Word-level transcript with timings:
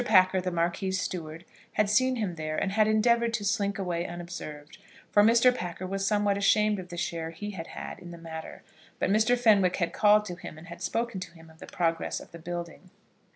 Packer, 0.03 0.41
the 0.41 0.49
Marquis's 0.49 0.99
steward, 0.99 1.45
had 1.73 1.87
seen 1.87 2.15
him 2.15 2.33
there, 2.33 2.57
and 2.57 2.71
had 2.71 2.87
endeavoured 2.87 3.35
to 3.35 3.45
slink 3.45 3.77
away 3.77 4.03
unobserved, 4.07 4.79
for 5.11 5.21
Mr. 5.21 5.55
Packer 5.55 5.85
was 5.85 6.07
somewhat 6.07 6.39
ashamed 6.39 6.79
of 6.79 6.89
the 6.89 6.97
share 6.97 7.29
he 7.29 7.51
had 7.51 7.67
had 7.67 7.99
in 7.99 8.09
the 8.09 8.17
matter, 8.17 8.63
but 8.97 9.11
Mr. 9.11 9.37
Fenwick 9.37 9.75
had 9.75 9.93
called 9.93 10.25
to 10.25 10.33
him, 10.33 10.57
and 10.57 10.69
had 10.69 10.81
spoken 10.81 11.19
to 11.19 11.31
him 11.33 11.51
of 11.51 11.59
the 11.59 11.67
progress 11.67 12.19
of 12.19 12.31
the 12.31 12.39
building. 12.39 12.89